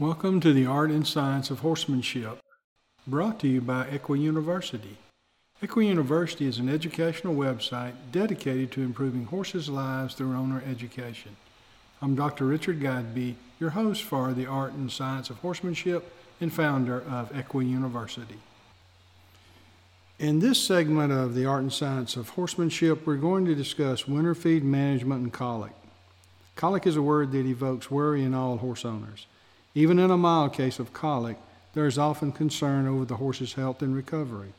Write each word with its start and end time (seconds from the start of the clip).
Welcome 0.00 0.38
to 0.42 0.52
the 0.52 0.64
Art 0.64 0.92
and 0.92 1.04
Science 1.04 1.50
of 1.50 1.58
Horsemanship, 1.58 2.38
brought 3.04 3.40
to 3.40 3.48
you 3.48 3.60
by 3.60 3.88
Equi 3.88 4.20
University. 4.20 4.96
Equi 5.60 5.88
University 5.88 6.46
is 6.46 6.58
an 6.58 6.68
educational 6.68 7.34
website 7.34 7.94
dedicated 8.12 8.70
to 8.70 8.82
improving 8.82 9.24
horses' 9.24 9.68
lives 9.68 10.14
through 10.14 10.36
owner 10.36 10.62
education. 10.64 11.34
I'm 12.00 12.14
Dr. 12.14 12.44
Richard 12.44 12.78
Godbey, 12.78 13.34
your 13.58 13.70
host 13.70 14.04
for 14.04 14.32
the 14.32 14.46
Art 14.46 14.72
and 14.74 14.88
Science 14.88 15.30
of 15.30 15.38
Horsemanship 15.38 16.14
and 16.40 16.52
founder 16.52 17.02
of 17.02 17.36
Equi 17.36 17.66
University. 17.66 18.38
In 20.20 20.38
this 20.38 20.64
segment 20.64 21.12
of 21.12 21.34
the 21.34 21.44
Art 21.46 21.62
and 21.62 21.72
Science 21.72 22.14
of 22.14 22.28
Horsemanship, 22.28 23.04
we're 23.04 23.16
going 23.16 23.46
to 23.46 23.54
discuss 23.56 24.06
winter 24.06 24.36
feed 24.36 24.62
management 24.62 25.22
and 25.22 25.32
colic. 25.32 25.72
Colic 26.54 26.86
is 26.86 26.94
a 26.94 27.02
word 27.02 27.32
that 27.32 27.46
evokes 27.46 27.90
worry 27.90 28.22
in 28.22 28.32
all 28.32 28.58
horse 28.58 28.84
owners. 28.84 29.26
Even 29.78 30.00
in 30.00 30.10
a 30.10 30.16
mild 30.16 30.54
case 30.54 30.80
of 30.80 30.92
colic, 30.92 31.36
there 31.72 31.86
is 31.86 31.98
often 31.98 32.32
concern 32.32 32.88
over 32.88 33.04
the 33.04 33.18
horse's 33.18 33.52
health 33.52 33.80
and 33.80 33.94
recovery. 33.94 34.52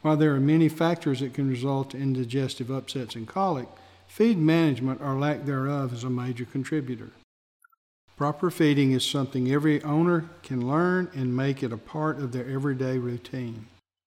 While 0.00 0.16
there 0.16 0.32
are 0.32 0.38
many 0.38 0.68
factors 0.68 1.18
that 1.18 1.34
can 1.34 1.50
result 1.50 1.92
in 1.92 2.12
digestive 2.12 2.70
upsets 2.70 3.16
and 3.16 3.26
colic, 3.26 3.66
feed 4.06 4.38
management 4.38 5.00
or 5.00 5.18
lack 5.18 5.44
thereof 5.44 5.92
is 5.92 6.04
a 6.04 6.08
major 6.08 6.44
contributor. 6.44 7.10
Proper 8.16 8.48
feeding 8.48 8.92
is 8.92 9.04
something 9.04 9.50
every 9.50 9.82
owner 9.82 10.30
can 10.44 10.68
learn 10.68 11.10
and 11.16 11.36
make 11.36 11.64
it 11.64 11.72
a 11.72 11.76
part 11.76 12.20
of 12.20 12.30
their 12.30 12.48
everyday 12.48 12.96
routine. 12.96 13.66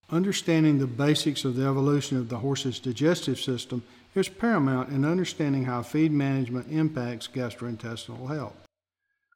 Understanding 0.10 0.78
the 0.78 0.88
basics 0.88 1.44
of 1.44 1.58
the 1.58 1.68
evolution 1.68 2.18
of 2.18 2.30
the 2.30 2.38
horse's 2.38 2.80
digestive 2.80 3.38
system 3.38 3.84
is 4.16 4.30
paramount 4.30 4.92
in 4.92 5.04
understanding 5.04 5.66
how 5.66 5.84
feed 5.84 6.14
management 6.14 6.72
impacts 6.72 7.28
gastrointestinal 7.28 8.30
health. 8.34 8.67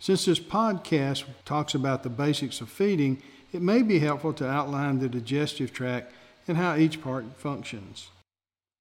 Since 0.01 0.25
this 0.25 0.39
podcast 0.39 1.25
talks 1.45 1.75
about 1.75 2.01
the 2.01 2.09
basics 2.09 2.59
of 2.59 2.69
feeding, 2.69 3.21
it 3.53 3.61
may 3.61 3.83
be 3.83 3.99
helpful 3.99 4.33
to 4.33 4.49
outline 4.49 4.97
the 4.97 5.07
digestive 5.07 5.71
tract 5.71 6.11
and 6.47 6.57
how 6.57 6.75
each 6.75 7.03
part 7.03 7.37
functions. 7.37 8.09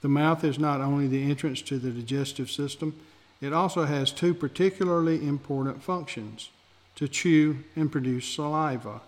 The 0.01 0.09
mouth 0.09 0.43
is 0.45 0.59
not 0.59 0.81
only 0.81 1.09
the 1.09 1.31
entrance 1.31 1.61
to 1.63 1.79
the 1.79 1.91
digestive 1.91 2.51
system, 2.51 2.99
it 3.39 3.53
also 3.53 3.85
has 3.85 4.13
two 4.13 4.33
particularly 4.33 5.17
important 5.29 5.83
functions 5.83 6.49
to 6.95 7.07
chew 7.07 7.65
and 7.77 7.93
produce 7.93 8.27
saliva. 8.27 9.03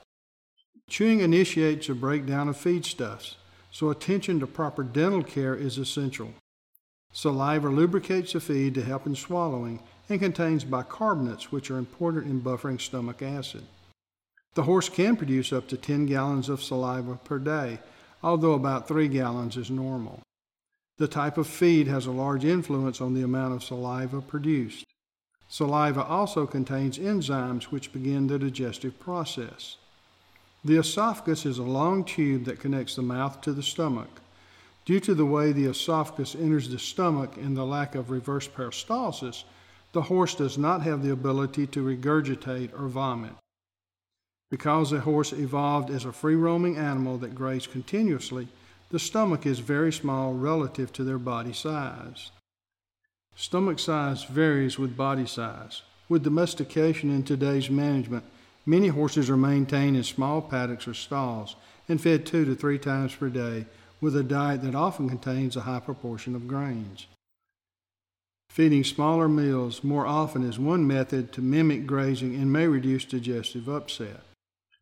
Chewing 0.91 1.21
initiates 1.21 1.89
a 1.89 1.95
breakdown 1.95 2.47
of 2.47 2.59
feedstuffs, 2.59 3.37
so 3.71 3.89
attention 3.89 4.39
to 4.41 4.47
proper 4.47 4.83
dental 4.83 5.23
care 5.23 5.55
is 5.55 5.79
essential. 5.79 6.35
Saliva 7.11 7.71
lubricates 7.71 8.35
the 8.35 8.41
feed 8.41 8.75
to 8.75 8.85
help 8.85 9.07
in 9.07 9.17
swallowing 9.17 9.81
and 10.09 10.21
contains 10.21 10.65
bicarbonates, 10.65 11.45
which 11.45 11.71
are 11.71 11.79
important 11.79 12.27
in 12.27 12.41
buffering 12.41 12.81
stomach 12.81 13.23
acid. 13.23 13.65
The 14.55 14.65
horse 14.65 14.89
can 14.89 15.17
produce 15.17 15.53
up 15.53 15.69
to 15.69 15.77
10 15.77 16.07
gallons 16.07 16.49
of 16.49 16.63
saliva 16.63 17.17
per 17.25 17.39
day, 17.39 17.79
although 18.23 18.53
about 18.53 18.89
3 18.89 19.09
gallons 19.09 19.57
is 19.57 19.71
normal. 19.71 20.21
The 20.99 21.09
type 21.09 21.39
of 21.39 21.47
feed 21.47 21.87
has 21.89 22.07
a 22.07 22.11
large 22.11 22.45
influence 22.45 23.01
on 23.01 23.15
the 23.15 23.23
amount 23.23 23.55
of 23.55 23.65
saliva 23.65 24.21
produced. 24.21 24.85
Saliva 25.49 26.05
also 26.05 26.47
contains 26.47 26.99
enzymes 26.99 27.65
which 27.65 27.93
begin 27.93 28.27
the 28.27 28.39
digestive 28.39 28.99
process. 29.01 29.77
The 30.65 30.79
esophagus 30.79 31.45
is 31.45 31.59
a 31.59 31.63
long 31.63 32.05
tube 32.05 32.45
that 32.45 32.61
connects 32.61 32.95
the 32.95 33.03
mouth 33.03 33.41
to 33.41 33.53
the 33.53 33.63
stomach. 33.63 34.21
Due 34.85 35.01
to 35.01 35.15
the 35.15 35.27
way 35.27 35.53
the 35.53 35.67
esophagus 35.67 36.35
enters 36.35 36.69
the 36.69 36.79
stomach 36.79 37.37
and 37.37 37.57
the 37.57 37.67
lack 37.67 37.95
of 37.95 38.11
reverse 38.11 38.49
peristalsis, 38.49 39.45
the 39.93 40.03
horse 40.03 40.35
does 40.35 40.57
not 40.57 40.83
have 40.83 41.03
the 41.03 41.13
ability 41.13 41.67
to 41.69 41.85
regurgitate 41.85 42.73
or 42.79 42.89
vomit. 42.89 43.33
Because 44.51 44.91
the 44.91 45.01
horse 45.01 45.33
evolved 45.33 45.91
as 45.91 46.05
a 46.05 46.13
free 46.13 46.35
roaming 46.35 46.77
animal 46.77 47.19
that 47.19 47.35
grazed 47.35 47.73
continuously, 47.73 48.49
the 48.91 48.99
stomach 48.99 49.47
is 49.47 49.61
very 49.61 49.93
small 49.93 50.35
relative 50.35 50.93
to 50.93 51.05
their 51.05 51.19
body 51.19 51.53
size. 51.53 52.31
Stomach 53.35 53.79
size 53.79 54.25
varies 54.25 54.79
with 54.79 54.97
body 54.97 55.27
size. 55.27 55.83
With 56.09 56.25
domestication 56.25 57.11
in 57.11 57.23
today's 57.23 57.71
management, 57.71 58.25
many 58.67 58.89
horses 58.89 59.31
are 59.31 59.37
maintained 59.37 59.97
in 59.97 60.03
small 60.03 60.43
paddocks 60.43 60.87
or 60.87 60.93
stalls 60.93 61.57
and 61.89 62.01
fed 62.01 62.27
two 62.27 62.45
to 62.45 62.55
three 62.55 62.79
times 62.79 63.15
per 63.15 63.31
day 63.31 63.65
with 64.01 64.15
a 64.17 64.23
diet 64.23 64.63
that 64.63 64.75
often 64.75 65.09
contains 65.09 65.57
a 65.57 65.63
high 65.63 65.81
proportion 65.81 66.35
of 66.35 66.49
grains. 66.49 67.07
Feeding 68.53 68.85
smaller 68.85 69.29
meals 69.29 69.83
more 69.83 70.07
often 70.07 70.47
is 70.47 70.59
one 70.59 70.87
method 70.87 71.33
to 71.33 71.41
mimic 71.41 71.87
grazing 71.87 72.35
and 72.35 72.53
may 72.53 72.67
reduce 72.67 73.07
digestive 73.07 73.67
upset. 73.67 74.21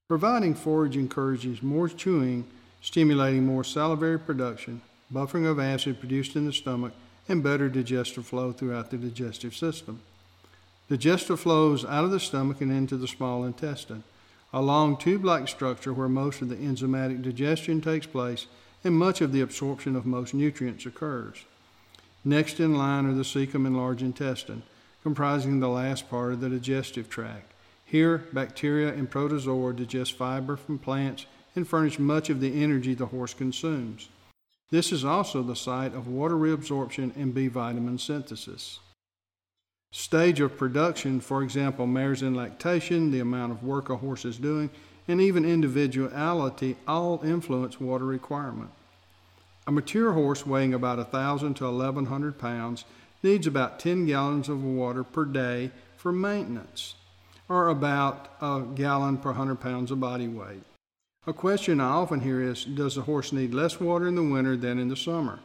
Providing 0.09 0.57
forage 0.57 0.97
encourages 0.97 1.63
more 1.63 1.89
chewing, 1.89 2.49
stimulating 2.83 3.47
more 3.47 3.63
salivary 3.63 4.19
production, 4.19 4.81
buffering 5.15 5.49
of 5.49 5.61
acid 5.61 6.01
produced 6.01 6.35
in 6.35 6.47
the 6.47 6.53
stomach, 6.53 6.93
and 7.29 7.45
better 7.45 7.69
digestive 7.69 8.27
flow 8.27 8.51
throughout 8.51 8.91
the 8.91 8.97
digestive 8.97 9.55
system. 9.55 10.01
Digestive 10.89 11.39
flows 11.39 11.85
out 11.85 12.03
of 12.03 12.11
the 12.11 12.19
stomach 12.19 12.61
and 12.61 12.73
into 12.73 12.97
the 12.97 13.07
small 13.07 13.45
intestine, 13.45 14.03
a 14.53 14.61
long 14.61 14.97
tube 14.97 15.25
like 15.25 15.47
structure 15.47 15.93
where 15.93 16.09
most 16.09 16.43
of 16.43 16.49
the 16.49 16.57
enzymatic 16.57 17.23
digestion 17.23 17.81
takes 17.81 18.09
place 18.09 18.49
and 18.83 18.97
much 18.97 19.21
of 19.21 19.31
the 19.31 19.43
absorption 19.43 19.95
of 19.95 20.05
most 20.05 20.35
nutrients 20.35 20.87
occurs. 20.87 21.45
Next 22.25 22.61
in 22.61 22.77
line 22.77 23.07
are 23.07 23.15
the 23.15 23.23
cecum 23.23 23.67
and 23.67 23.77
large 23.77 24.03
intestine, 24.03 24.63
comprising 25.03 25.61
the 25.61 25.69
last 25.69 26.11
part 26.11 26.33
of 26.33 26.41
the 26.41 26.51
digestive 26.51 27.09
tract. 27.09 27.53
Here, 27.85 28.25
bacteria 28.33 28.93
and 28.93 29.11
protozoa 29.11 29.73
digest 29.73 30.13
fiber 30.13 30.57
from 30.57 30.79
plants 30.79 31.27
and 31.57 31.67
furnish 31.67 31.99
much 31.99 32.31
of 32.31 32.41
the 32.41 32.63
energy 32.63 32.95
the 32.95 33.07
horse 33.07 33.35
consumes. 33.35 34.09
This 34.71 34.93
is 34.93 35.05
also 35.05 35.43
the 35.43 35.57
site 35.57 35.95
of 35.95 36.07
water 36.07 36.37
reabsorption 36.37 37.15
and 37.17 37.35
B 37.35 37.49
vitamin 37.49 37.99
synthesis. 37.99 38.79
Stage 39.93 40.41
of 40.41 40.57
production, 40.57 41.21
for 41.21 41.43
example, 41.43 41.87
mares 41.87 42.23
in 42.23 42.35
lactation, 42.35 43.11
the 43.11 43.19
amount 43.19 43.51
of 43.51 43.65
work 43.65 43.91
a 43.91 43.97
horse 43.97 44.25
is 44.25 44.39
doing, 44.39 44.71
and 45.09 45.21
even 45.21 45.45
individuality 45.45 46.77
all 46.87 47.21
influence 47.25 47.81
water 47.81 48.05
requirement. 48.05 48.71
A 49.67 49.73
mature 49.73 50.13
horse 50.13 50.47
weighing 50.47 50.75
about 50.75 50.99
1,000 50.99 51.55
to 51.55 51.65
1,100 51.65 52.39
pounds 52.39 52.85
needs 53.23 53.47
about 53.47 53.79
10 53.79 54.07
gallons 54.07 54.49
of 54.49 54.65
water 54.65 55.05
per 55.05 55.25
day 55.25 55.71
for 55.97 56.13
maintenance, 56.13 56.95
or 57.49 57.69
about 57.69 58.29
a 58.41 58.63
gallon 58.75 59.19
per 59.19 59.31
100 59.31 59.57
pounds 59.57 59.91
of 59.91 60.01
body 60.01 60.29
weight. 60.29 60.63
A 61.27 61.33
question 61.35 61.81
I 61.81 61.91
often 61.91 62.21
hear 62.21 62.41
is 62.41 62.65
Does 62.65 62.95
the 62.95 63.03
horse 63.03 63.33
need 63.33 63.53
less 63.53 63.79
water 63.79 64.09
in 64.09 64.15
the 64.15 64.23
winter 64.23 64.57
than 64.57 64.79
in 64.79 64.89
the 64.89 64.97
summer? 64.97 65.41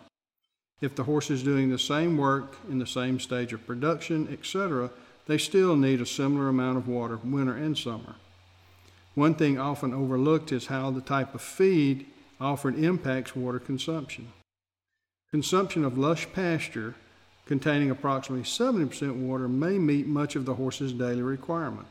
If 0.79 0.95
the 0.95 1.03
horse 1.03 1.29
is 1.29 1.43
doing 1.43 1.69
the 1.69 1.79
same 1.79 2.17
work 2.17 2.55
in 2.69 2.79
the 2.79 2.87
same 2.87 3.19
stage 3.19 3.51
of 3.51 3.67
production, 3.67 4.29
etc., 4.31 4.91
they 5.25 5.37
still 5.37 5.75
need 5.75 5.99
a 5.99 6.05
similar 6.05 6.47
amount 6.47 6.77
of 6.77 6.87
water 6.87 7.17
winter 7.17 7.55
and 7.55 7.77
summer. 7.77 8.15
One 9.15 9.35
thing 9.35 9.57
often 9.57 9.93
overlooked 9.93 10.51
is 10.51 10.67
how 10.67 10.91
the 10.91 11.01
type 11.01 11.35
of 11.35 11.41
feed 11.41 12.05
often 12.39 12.83
impacts 12.83 13.35
water 13.35 13.59
consumption. 13.59 14.31
Consumption 15.31 15.83
of 15.83 15.97
lush 15.97 16.27
pasture 16.33 16.95
containing 17.45 17.91
approximately 17.91 18.43
70% 18.43 19.15
water 19.15 19.47
may 19.47 19.77
meet 19.77 20.07
much 20.07 20.35
of 20.35 20.45
the 20.45 20.55
horse's 20.55 20.93
daily 20.93 21.21
requirement. 21.21 21.87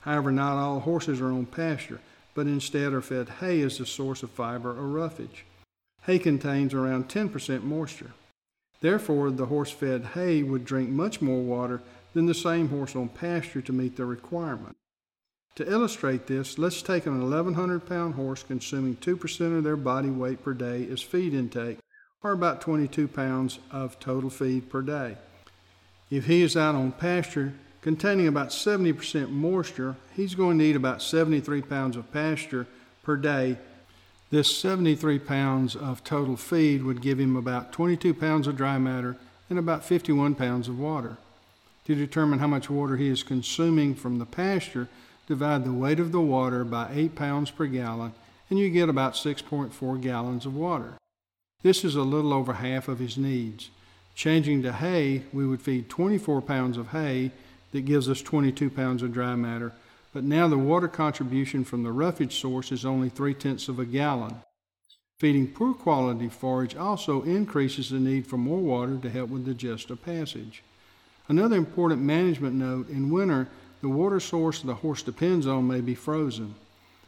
However, 0.00 0.32
not 0.32 0.56
all 0.56 0.80
horses 0.80 1.20
are 1.20 1.32
on 1.32 1.46
pasture, 1.46 2.00
but 2.34 2.46
instead 2.46 2.92
are 2.92 3.02
fed 3.02 3.28
hay 3.40 3.60
as 3.62 3.78
the 3.78 3.86
source 3.86 4.22
of 4.22 4.30
fiber 4.30 4.70
or 4.70 4.88
roughage. 4.88 5.44
Hay 6.04 6.18
contains 6.18 6.72
around 6.72 7.08
10% 7.08 7.62
moisture. 7.62 8.12
Therefore, 8.80 9.30
the 9.30 9.46
horse 9.46 9.70
fed 9.70 10.10
hay 10.14 10.42
would 10.42 10.64
drink 10.64 10.88
much 10.88 11.20
more 11.20 11.42
water 11.42 11.82
than 12.14 12.26
the 12.26 12.34
same 12.34 12.68
horse 12.70 12.96
on 12.96 13.08
pasture 13.08 13.60
to 13.62 13.72
meet 13.72 13.96
the 13.96 14.04
requirement. 14.06 14.76
To 15.56 15.70
illustrate 15.70 16.26
this, 16.26 16.58
let's 16.58 16.80
take 16.80 17.06
an 17.06 17.20
1,100 17.20 17.86
pound 17.86 18.14
horse 18.14 18.42
consuming 18.42 18.96
2% 18.96 19.58
of 19.58 19.64
their 19.64 19.76
body 19.76 20.10
weight 20.10 20.42
per 20.44 20.54
day 20.54 20.88
as 20.90 21.02
feed 21.02 21.34
intake, 21.34 21.78
or 22.22 22.32
about 22.32 22.60
22 22.60 23.08
pounds 23.08 23.58
of 23.70 23.98
total 23.98 24.30
feed 24.30 24.70
per 24.70 24.82
day. 24.82 25.16
If 26.10 26.26
he 26.26 26.42
is 26.42 26.56
out 26.56 26.74
on 26.74 26.92
pasture 26.92 27.54
containing 27.82 28.26
about 28.26 28.48
70% 28.48 29.30
moisture, 29.30 29.96
he's 30.14 30.34
going 30.34 30.58
to 30.58 30.64
need 30.64 30.76
about 30.76 31.02
73 31.02 31.62
pounds 31.62 31.96
of 31.96 32.12
pasture 32.12 32.66
per 33.02 33.16
day. 33.16 33.58
This 34.30 34.56
73 34.56 35.18
pounds 35.18 35.74
of 35.74 36.04
total 36.04 36.36
feed 36.36 36.84
would 36.84 37.02
give 37.02 37.18
him 37.18 37.36
about 37.36 37.72
22 37.72 38.14
pounds 38.14 38.46
of 38.46 38.56
dry 38.56 38.78
matter 38.78 39.16
and 39.48 39.58
about 39.58 39.84
51 39.84 40.36
pounds 40.36 40.68
of 40.68 40.78
water. 40.78 41.16
To 41.86 41.94
determine 41.94 42.38
how 42.38 42.46
much 42.46 42.70
water 42.70 42.96
he 42.96 43.08
is 43.08 43.22
consuming 43.22 43.94
from 43.94 44.18
the 44.18 44.26
pasture, 44.26 44.88
divide 45.30 45.64
the 45.64 45.72
weight 45.72 46.00
of 46.00 46.10
the 46.10 46.20
water 46.20 46.64
by 46.64 46.90
8 46.92 47.14
pounds 47.14 47.52
per 47.52 47.66
gallon, 47.66 48.12
and 48.50 48.58
you 48.58 48.68
get 48.68 48.88
about 48.88 49.14
6.4 49.14 50.00
gallons 50.02 50.44
of 50.44 50.56
water. 50.56 50.94
This 51.62 51.84
is 51.84 51.94
a 51.94 52.02
little 52.02 52.32
over 52.32 52.54
half 52.54 52.88
of 52.88 52.98
his 52.98 53.16
needs. 53.16 53.70
Changing 54.16 54.60
to 54.64 54.72
hay, 54.72 55.22
we 55.32 55.46
would 55.46 55.62
feed 55.62 55.88
24 55.88 56.42
pounds 56.42 56.76
of 56.76 56.88
hay 56.88 57.30
that 57.70 57.82
gives 57.82 58.08
us 58.08 58.20
22 58.20 58.70
pounds 58.70 59.04
of 59.04 59.12
dry 59.12 59.36
matter, 59.36 59.72
but 60.12 60.24
now 60.24 60.48
the 60.48 60.58
water 60.58 60.88
contribution 60.88 61.62
from 61.64 61.84
the 61.84 61.92
roughage 61.92 62.40
source 62.40 62.72
is 62.72 62.84
only 62.84 63.08
three 63.08 63.32
tenths 63.32 63.68
of 63.68 63.78
a 63.78 63.84
gallon. 63.84 64.34
Feeding 65.20 65.46
poor 65.46 65.74
quality 65.74 66.28
forage 66.28 66.74
also 66.74 67.22
increases 67.22 67.90
the 67.90 68.00
need 68.00 68.26
for 68.26 68.36
more 68.36 68.58
water 68.58 68.96
to 68.96 69.10
help 69.10 69.30
with 69.30 69.46
digestive 69.46 70.02
passage. 70.02 70.64
Another 71.28 71.54
important 71.54 72.02
management 72.02 72.56
note 72.56 72.88
in 72.88 73.10
winter, 73.10 73.46
the 73.80 73.88
water 73.88 74.20
source 74.20 74.62
the 74.62 74.74
horse 74.74 75.02
depends 75.02 75.46
on 75.46 75.66
may 75.66 75.80
be 75.80 75.94
frozen. 75.94 76.54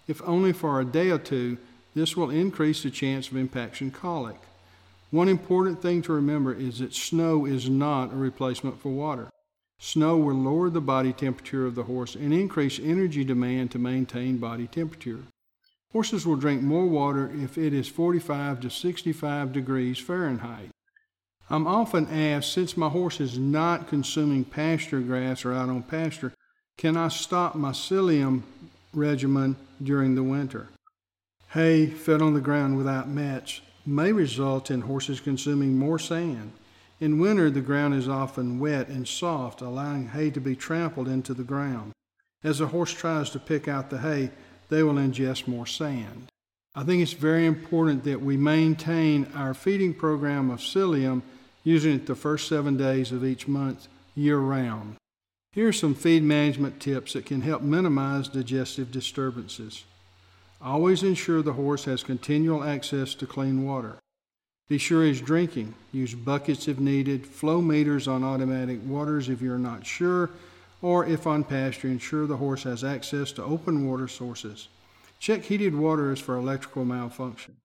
If 0.08 0.22
only 0.22 0.52
for 0.52 0.80
a 0.80 0.84
day 0.84 1.10
or 1.10 1.18
two, 1.18 1.58
this 1.94 2.16
will 2.16 2.30
increase 2.30 2.82
the 2.82 2.90
chance 2.90 3.28
of 3.28 3.36
impaction 3.36 3.90
colic. 3.90 4.36
One 5.10 5.28
important 5.28 5.82
thing 5.82 6.00
to 6.02 6.12
remember 6.12 6.54
is 6.54 6.78
that 6.78 6.94
snow 6.94 7.44
is 7.44 7.68
not 7.68 8.12
a 8.12 8.16
replacement 8.16 8.80
for 8.80 8.88
water. 8.88 9.28
Snow 9.78 10.16
will 10.16 10.36
lower 10.36 10.70
the 10.70 10.80
body 10.80 11.12
temperature 11.12 11.66
of 11.66 11.74
the 11.74 11.82
horse 11.82 12.14
and 12.14 12.32
increase 12.32 12.78
energy 12.78 13.24
demand 13.24 13.70
to 13.72 13.78
maintain 13.78 14.38
body 14.38 14.66
temperature. 14.66 15.24
Horses 15.92 16.24
will 16.24 16.36
drink 16.36 16.62
more 16.62 16.86
water 16.86 17.30
if 17.34 17.58
it 17.58 17.74
is 17.74 17.88
45 17.88 18.60
to 18.60 18.70
65 18.70 19.52
degrees 19.52 19.98
Fahrenheit. 19.98 20.70
I'm 21.50 21.66
often 21.66 22.08
asked, 22.08 22.52
since 22.52 22.78
my 22.78 22.88
horse 22.88 23.20
is 23.20 23.36
not 23.36 23.88
consuming 23.88 24.44
pasture 24.44 25.00
grass 25.00 25.44
or 25.44 25.52
out 25.52 25.68
on 25.68 25.82
pasture, 25.82 26.32
can 26.82 26.96
I 26.96 27.06
stop 27.06 27.54
my 27.54 27.70
psyllium 27.70 28.42
regimen 28.92 29.54
during 29.80 30.16
the 30.16 30.22
winter? 30.24 30.66
Hay 31.50 31.86
fed 31.86 32.20
on 32.20 32.34
the 32.34 32.40
ground 32.40 32.76
without 32.76 33.08
mats 33.08 33.60
may 33.86 34.10
result 34.10 34.68
in 34.68 34.80
horses 34.80 35.20
consuming 35.20 35.78
more 35.78 36.00
sand. 36.00 36.50
In 36.98 37.20
winter, 37.20 37.50
the 37.50 37.60
ground 37.60 37.94
is 37.94 38.08
often 38.08 38.58
wet 38.58 38.88
and 38.88 39.06
soft, 39.06 39.60
allowing 39.60 40.08
hay 40.08 40.30
to 40.30 40.40
be 40.40 40.56
trampled 40.56 41.06
into 41.06 41.32
the 41.34 41.44
ground. 41.44 41.92
As 42.42 42.60
a 42.60 42.66
horse 42.66 42.92
tries 42.92 43.30
to 43.30 43.38
pick 43.38 43.68
out 43.68 43.88
the 43.88 43.98
hay, 43.98 44.30
they 44.68 44.82
will 44.82 44.94
ingest 44.94 45.46
more 45.46 45.66
sand. 45.66 46.26
I 46.74 46.82
think 46.82 47.00
it's 47.00 47.12
very 47.12 47.46
important 47.46 48.02
that 48.02 48.22
we 48.22 48.36
maintain 48.36 49.28
our 49.36 49.54
feeding 49.54 49.94
program 49.94 50.50
of 50.50 50.58
psyllium 50.58 51.22
using 51.62 51.94
it 51.94 52.06
the 52.06 52.16
first 52.16 52.48
seven 52.48 52.76
days 52.76 53.12
of 53.12 53.24
each 53.24 53.46
month 53.46 53.86
year 54.16 54.38
round. 54.38 54.96
Here 55.52 55.68
are 55.68 55.72
some 55.72 55.94
feed 55.94 56.22
management 56.22 56.80
tips 56.80 57.12
that 57.12 57.26
can 57.26 57.42
help 57.42 57.60
minimize 57.60 58.26
digestive 58.28 58.90
disturbances. 58.90 59.84
Always 60.62 61.02
ensure 61.02 61.42
the 61.42 61.52
horse 61.52 61.84
has 61.84 62.02
continual 62.02 62.64
access 62.64 63.14
to 63.16 63.26
clean 63.26 63.66
water. 63.66 63.98
Be 64.68 64.78
sure 64.78 65.04
he's 65.04 65.20
drinking. 65.20 65.74
Use 65.92 66.14
buckets 66.14 66.68
if 66.68 66.78
needed, 66.78 67.26
flow 67.26 67.60
meters 67.60 68.08
on 68.08 68.24
automatic 68.24 68.78
waters 68.86 69.28
if 69.28 69.42
you're 69.42 69.58
not 69.58 69.84
sure, 69.84 70.30
or 70.80 71.04
if 71.04 71.26
on 71.26 71.44
pasture, 71.44 71.88
ensure 71.88 72.26
the 72.26 72.38
horse 72.38 72.62
has 72.62 72.82
access 72.82 73.30
to 73.32 73.44
open 73.44 73.86
water 73.86 74.08
sources. 74.08 74.68
Check 75.18 75.42
heated 75.42 75.74
waters 75.74 76.18
for 76.18 76.36
electrical 76.36 76.86
malfunction. 76.86 77.56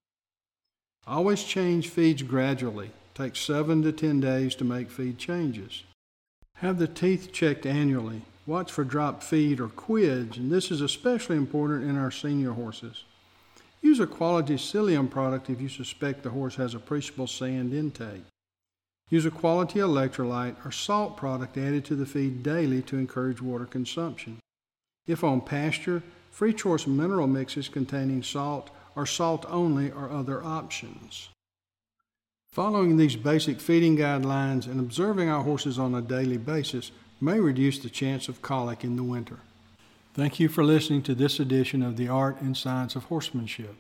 Always 1.07 1.41
change 1.41 1.87
feeds 1.87 2.21
gradually. 2.21 2.91
Take 3.15 3.37
7 3.37 3.81
to 3.83 3.93
10 3.93 4.19
days 4.19 4.55
to 4.55 4.65
make 4.65 4.91
feed 4.91 5.17
changes. 5.17 5.83
Have 6.62 6.80
the 6.80 6.88
teeth 6.88 7.31
checked 7.31 7.68
annually. 7.68 8.24
Watch 8.48 8.71
for 8.71 8.83
drop 8.83 9.21
feed 9.21 9.59
or 9.59 9.68
quids, 9.68 10.38
and 10.38 10.51
this 10.51 10.71
is 10.71 10.81
especially 10.81 11.36
important 11.38 11.88
in 11.88 11.95
our 11.95 12.09
senior 12.09 12.54
horses. 12.54 13.04
Use 13.83 14.00
a 14.00 14.07
quality 14.07 14.56
psyllium 14.56 15.07
product 15.07 15.51
if 15.51 15.62
you 15.62 15.69
suspect 15.69 16.24
the 16.24 16.31
horse 16.31 16.56
has 16.56 16.74
appreciable 16.74 17.27
sand 17.27 17.74
intake. 17.74 18.24
Use 19.09 19.25
a 19.25 19.31
quality 19.31 19.80
electrolyte 19.80 20.56
or 20.65 20.71
salt 20.71 21.15
product 21.15 21.57
added 21.57 21.86
to 21.86 21.95
the 21.95 22.07
feed 22.07 22.42
daily 22.42 22.81
to 22.81 22.98
encourage 22.98 23.39
water 23.39 23.65
consumption. 23.65 24.39
If 25.06 25.24
on 25.24 25.42
pasture, 25.42 26.01
free 26.31 26.54
choice 26.54 26.88
mineral 26.88 27.27
mixes 27.27 27.69
containing 27.69 28.24
salt 28.24 28.71
or 28.95 29.06
salt 29.06 29.45
only 29.48 29.92
are 29.92 30.09
other 30.09 30.44
options. 30.44 31.30
Following 32.57 32.98
these 32.98 33.15
basic 33.15 33.62
feeding 33.62 33.95
guidelines 33.98 34.65
and 34.65 34.80
observing 34.80 35.30
our 35.30 35.44
horses 35.44 35.77
on 35.77 35.94
a 35.94 36.01
daily 36.01 36.38
basis 36.38 36.92
may 37.21 37.39
reduce 37.39 37.77
the 37.77 37.88
chance 37.88 38.27
of 38.27 38.42
colic 38.42 38.83
in 38.83 38.95
the 38.95 39.04
winter. 39.04 39.38
Thank 40.15 40.39
you 40.39 40.50
for 40.50 40.63
listening 40.63 41.04
to 41.04 41.13
this 41.13 41.39
edition 41.39 41.83
of 41.83 41.98
The 41.98 42.07
Art 42.07 42.42
and 42.42 42.57
Science 42.57 42.95
of 42.95 43.04
Horsemanship. 43.04 43.75